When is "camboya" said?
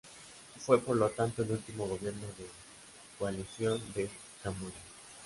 4.41-4.73